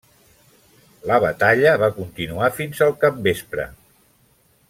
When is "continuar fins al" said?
1.99-2.97